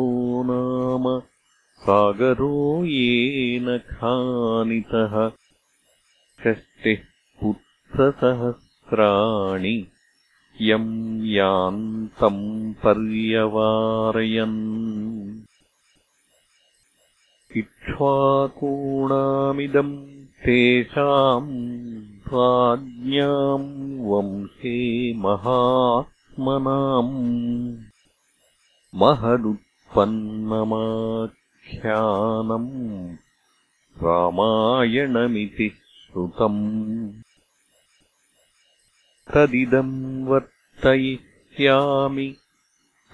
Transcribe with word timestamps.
नाम 0.52 1.04
सागरो 1.82 2.84
येन 2.84 3.78
खानितः 3.78 5.30
षष्टिः 6.44 6.98
पुत्रसहस्राणि 7.42 9.86
यम् 10.60 11.26
यान्तम् 11.26 12.74
पर्यवारयन्। 12.74 15.40
इक्ष्वाकूणामिदम् 17.56 20.06
तेषाम् 20.46 22.02
राज्ञाम् 22.26 24.00
वंशे 24.00 25.14
महात्मनाम्। 25.14 27.76
महदुत्पन्नमा 28.94 31.28
ख्यानम् 31.80 32.70
रामायणमिति 34.04 35.68
श्रुतम् 36.12 36.62
तदिदम् 39.34 39.92
वर्तयिष्यामि 40.28 42.28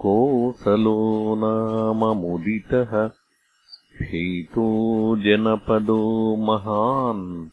कोसलो 0.02 1.35
नाम 1.35 2.17
मुदितः 2.17 3.07
स्फीतो 3.67 4.67
जनपदो 5.17 6.35
महान्। 6.35 7.49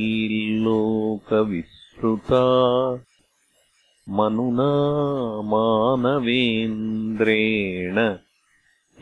मनुना 4.08 5.42
मानवेन्द्रेण 5.42 8.16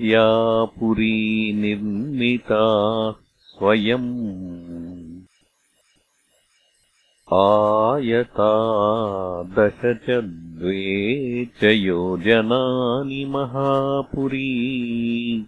या 0.06 0.64
पुरी 0.64 1.52
निर्मिता 1.52 3.14
स्वयम् 3.40 5.20
आयता 7.32 9.42
दश 9.42 9.80
च 9.84 10.06
द्वे 10.10 11.44
च 11.44 11.64
योजनानि 11.64 13.24
महापुरी। 13.24 15.46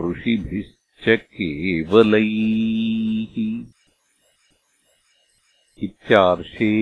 ऋषिभिश्च 0.00 1.06
केवलैः 1.36 3.36
इत्यार्षे 5.86 6.72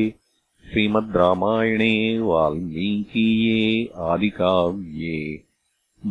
श्रीमद् 0.71 1.17
रामायणे 1.17 1.95
वाल्मीकीये 2.29 3.63
आदिकाव्ये 4.11 5.19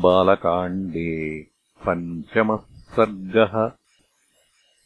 बालकाण्डे 0.05 1.11
पञ्चमः 1.85 2.63
सर्गः 2.95 3.55